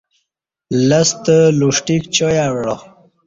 [0.87, 2.75] لستہ لوݜٹیک چائ اوعا